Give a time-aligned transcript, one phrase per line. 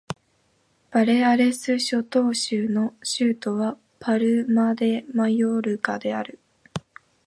[0.89, 6.39] バレアレス諸島州の州都はパルマ・デ・マヨルカである